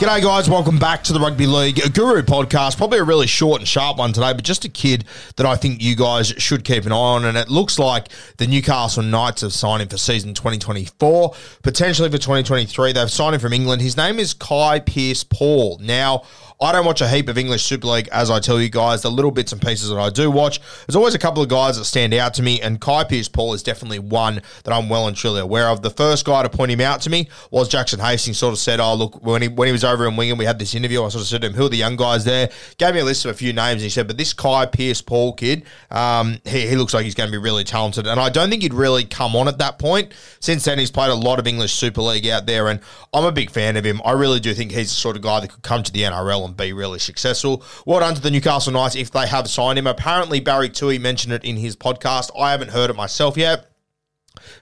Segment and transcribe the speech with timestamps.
[0.00, 0.48] G'day, guys.
[0.48, 2.78] Welcome back to the Rugby League Guru podcast.
[2.78, 5.04] Probably a really short and sharp one today, but just a kid
[5.36, 7.26] that I think you guys should keep an eye on.
[7.26, 12.16] And it looks like the Newcastle Knights have signed him for season 2024, potentially for
[12.16, 12.94] 2023.
[12.94, 13.82] They've signed him from England.
[13.82, 15.78] His name is Kai Pierce Paul.
[15.82, 16.22] Now,
[16.62, 19.00] I don't watch a heap of English Super League, as I tell you guys.
[19.00, 21.78] The little bits and pieces that I do watch, there's always a couple of guys
[21.78, 25.08] that stand out to me, and Kai Pierce Paul is definitely one that I'm well
[25.08, 25.80] and truly aware of.
[25.80, 28.36] The first guy to point him out to me was Jackson Hastings.
[28.36, 30.58] Sort of said, "Oh, look, when he when he was over in Wigan, we had
[30.58, 31.02] this interview.
[31.02, 33.04] I sort of said to him, who are the young guys there?" Gave me a
[33.04, 36.38] list of a few names, and he said, "But this Kai Pierce Paul kid, um,
[36.44, 38.74] he, he looks like he's going to be really talented." And I don't think he'd
[38.74, 40.12] really come on at that point.
[40.40, 42.80] Since then, he's played a lot of English Super League out there, and
[43.12, 44.00] I'm a big fan of him.
[44.04, 46.44] I really do think he's the sort of guy that could come to the NRL
[46.44, 47.64] and be really successful.
[47.86, 49.86] Well done to the Newcastle Knights if they have signed him.
[49.86, 52.30] Apparently, Barry Tui mentioned it in his podcast.
[52.38, 53.69] I haven't heard it myself yet.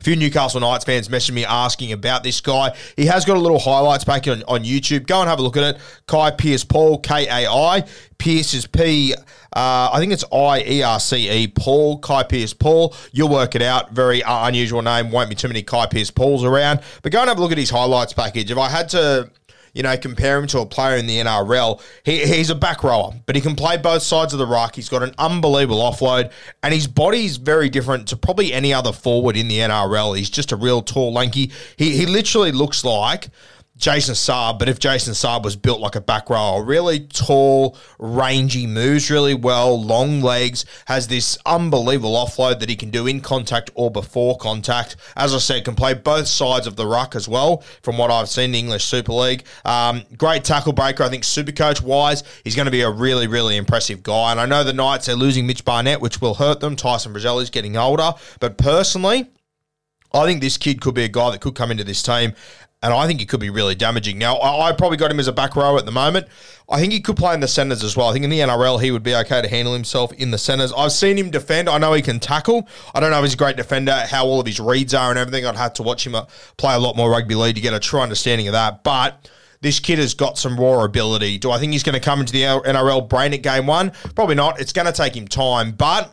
[0.00, 2.76] A few Newcastle Knights fans messaged me asking about this guy.
[2.96, 5.06] He has got a little highlights back on, on YouTube.
[5.06, 5.80] Go and have a look at it.
[6.06, 7.84] Kai Pierce Paul, K A I.
[8.18, 12.54] Pierce is P, uh, I think it's I E R C E, Paul, Kai Pierce
[12.54, 12.94] Paul.
[13.12, 13.92] You'll work it out.
[13.92, 15.10] Very uh, unusual name.
[15.10, 16.80] Won't be too many Kai Pierce Pauls around.
[17.02, 18.50] But go and have a look at his highlights package.
[18.50, 19.30] If I had to
[19.76, 21.82] you know, compare him to a player in the NRL.
[22.02, 24.74] He, he's a back rower, but he can play both sides of the ruck.
[24.74, 26.32] He's got an unbelievable offload,
[26.62, 30.16] and his body's very different to probably any other forward in the NRL.
[30.16, 31.52] He's just a real tall, lanky.
[31.76, 33.28] He, he literally looks like
[33.76, 38.66] Jason Saab, but if Jason Saab was built like a back row, really tall, rangy,
[38.66, 43.70] moves really well, long legs, has this unbelievable offload that he can do in contact
[43.74, 44.96] or before contact.
[45.14, 48.30] As I said, can play both sides of the ruck as well, from what I've
[48.30, 49.44] seen in the English Super League.
[49.66, 51.02] Um, great tackle breaker.
[51.02, 54.30] I think super coach wise, he's going to be a really, really impressive guy.
[54.30, 56.76] And I know the Knights are losing Mitch Barnett, which will hurt them.
[56.76, 58.14] Tyson Frizell's getting older.
[58.40, 59.28] But personally,
[60.14, 62.32] I think this kid could be a guy that could come into this team
[62.86, 64.16] and I think he could be really damaging.
[64.16, 66.28] Now, I, I probably got him as a back row at the moment.
[66.70, 68.08] I think he could play in the centres as well.
[68.08, 70.72] I think in the NRL he would be okay to handle himself in the centres.
[70.76, 71.68] I've seen him defend.
[71.68, 72.68] I know he can tackle.
[72.94, 75.18] I don't know if he's a great defender, how all of his reads are and
[75.18, 75.44] everything.
[75.44, 76.26] I'd have to watch him uh,
[76.58, 78.84] play a lot more rugby league to get a true understanding of that.
[78.84, 79.28] But
[79.60, 81.38] this kid has got some raw ability.
[81.38, 83.90] Do I think he's going to come into the NRL brain at game one?
[84.14, 84.60] Probably not.
[84.60, 86.12] It's going to take him time, but.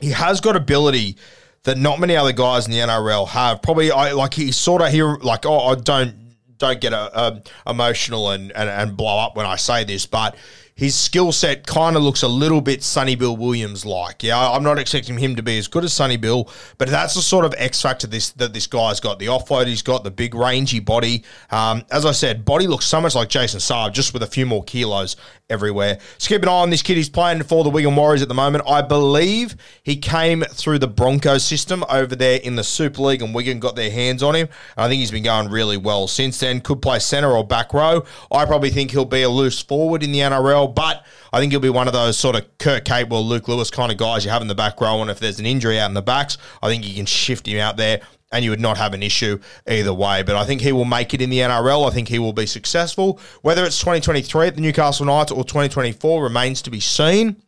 [0.00, 1.16] He has got ability
[1.64, 3.62] that not many other guys in the NRL have.
[3.62, 6.14] Probably, I like he sort of here like oh, I don't
[6.58, 10.36] don't get a, a emotional and, and and blow up when I say this, but
[10.76, 14.22] his skill set kind of looks a little bit Sonny Bill Williams like.
[14.22, 17.22] Yeah, I'm not expecting him to be as good as Sonny Bill, but that's the
[17.22, 19.18] sort of X factor this that this guy's got.
[19.18, 21.24] The offload he's got, the big rangy body.
[21.50, 24.44] Um, as I said, body looks so much like Jason Saab, just with a few
[24.44, 25.16] more kilos
[25.48, 25.98] everywhere.
[26.18, 26.96] So keep an eye on this kid.
[26.96, 28.64] He's playing for the Wigan Warriors at the moment.
[28.68, 33.34] I believe he came through the Broncos system over there in the Super League, and
[33.34, 34.48] Wigan got their hands on him.
[34.76, 36.60] I think he's been going really well since then.
[36.60, 38.04] Could play centre or back row.
[38.30, 41.60] I probably think he'll be a loose forward in the NRL, but I think he'll
[41.60, 44.42] be one of those sort of Kurt Capewell, Luke Lewis kind of guys you have
[44.42, 45.00] in the back row.
[45.00, 47.58] And if there's an injury out in the backs, I think you can shift him
[47.58, 48.00] out there
[48.32, 50.22] and you would not have an issue either way.
[50.22, 51.88] But I think he will make it in the NRL.
[51.88, 53.20] I think he will be successful.
[53.42, 57.42] Whether it's 2023 at the Newcastle Knights or 2024 remains to be seen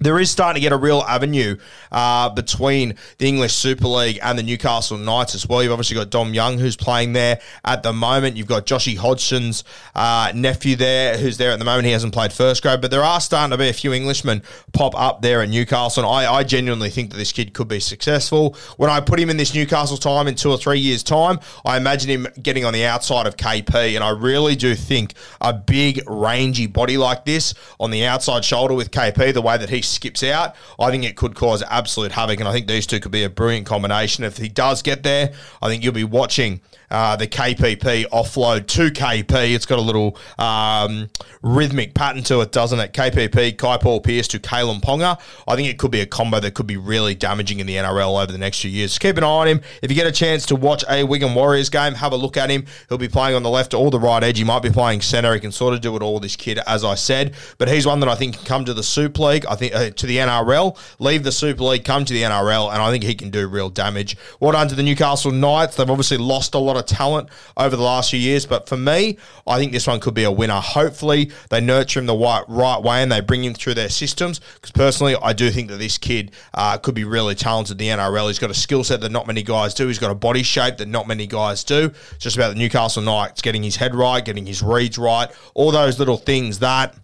[0.00, 1.56] there is starting to get a real avenue
[1.92, 5.62] uh, between the English Super League and the Newcastle Knights as well.
[5.62, 8.36] You've obviously got Dom Young, who's playing there at the moment.
[8.36, 9.64] You've got Joshy Hodgson's
[9.94, 11.86] uh, nephew there, who's there at the moment.
[11.86, 14.42] He hasn't played first grade, but there are starting to be a few Englishmen
[14.72, 16.04] pop up there at Newcastle.
[16.04, 18.56] And I, I genuinely think that this kid could be successful.
[18.76, 21.76] When I put him in this Newcastle time in two or three years' time, I
[21.76, 23.94] imagine him getting on the outside of KP.
[23.94, 28.74] And I really do think a big, rangy body like this on the outside shoulder
[28.74, 32.40] with KP, the way that he skips out, I think it could cause absolute havoc.
[32.40, 34.24] And I think these two could be a brilliant combination.
[34.24, 35.32] If he does get there,
[35.62, 39.54] I think you'll be watching uh, the KPP offload to KP.
[39.54, 41.08] It's got a little um,
[41.42, 42.92] rhythmic pattern to it, doesn't it?
[42.92, 45.20] KPP, Kai Paul Pierce to Kalyn Ponga.
[45.46, 48.22] I think it could be a combo that could be really damaging in the NRL
[48.22, 48.98] over the next few years.
[48.98, 49.60] keep an eye on him.
[49.82, 52.50] If you get a chance to watch a Wigan Warriors game, have a look at
[52.50, 52.64] him.
[52.88, 54.38] He'll be playing on the left or the right edge.
[54.38, 55.34] He might be playing centre.
[55.34, 57.34] He can sort of do it all, this kid, as I said.
[57.58, 59.46] But he's one that I think can come to the Super League.
[59.46, 62.82] I think uh, to the NRL, leave the Super League, come to the NRL, and
[62.82, 64.16] I think he can do real damage.
[64.40, 65.76] Well done to the Newcastle Knights.
[65.76, 68.46] They've obviously lost a lot of talent over the last few years.
[68.46, 70.60] But for me, I think this one could be a winner.
[70.60, 74.40] Hopefully, they nurture him the right, right way and they bring him through their systems.
[74.54, 78.02] Because personally, I do think that this kid uh, could be really talented in the
[78.02, 78.28] NRL.
[78.28, 79.86] He's got a skill set that not many guys do.
[79.86, 81.92] He's got a body shape that not many guys do.
[82.12, 85.70] It's just about the Newcastle Knights getting his head right, getting his reads right, all
[85.70, 86.94] those little things that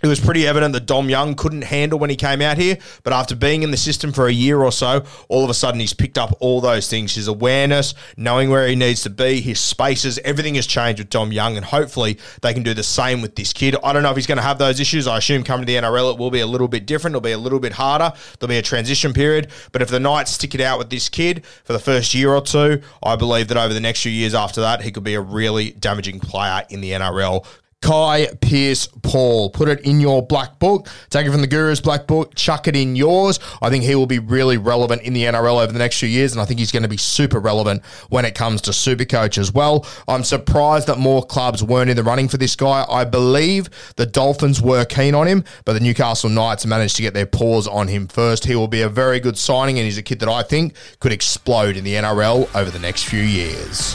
[0.00, 3.12] it was pretty evident that Dom Young couldn't handle when he came out here, but
[3.12, 5.92] after being in the system for a year or so, all of a sudden he's
[5.92, 7.16] picked up all those things.
[7.16, 11.32] His awareness, knowing where he needs to be, his spaces, everything has changed with Dom
[11.32, 13.74] Young, and hopefully they can do the same with this kid.
[13.82, 15.08] I don't know if he's going to have those issues.
[15.08, 17.14] I assume coming to the NRL, it will be a little bit different.
[17.14, 18.12] It'll be a little bit harder.
[18.38, 21.44] There'll be a transition period, but if the Knights stick it out with this kid
[21.64, 24.60] for the first year or two, I believe that over the next few years after
[24.60, 27.44] that, he could be a really damaging player in the NRL.
[27.80, 29.50] Kai Pierce Paul.
[29.50, 30.88] Put it in your black book.
[31.10, 32.34] Take it from the Guru's black book.
[32.34, 33.38] Chuck it in yours.
[33.62, 36.32] I think he will be really relevant in the NRL over the next few years,
[36.32, 39.38] and I think he's going to be super relevant when it comes to super coach
[39.38, 39.86] as well.
[40.08, 42.84] I'm surprised that more clubs weren't in the running for this guy.
[42.88, 47.14] I believe the Dolphins were keen on him, but the Newcastle Knights managed to get
[47.14, 48.44] their paws on him first.
[48.44, 51.12] He will be a very good signing, and he's a kid that I think could
[51.12, 53.94] explode in the NRL over the next few years.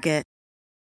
[0.00, 0.29] Target.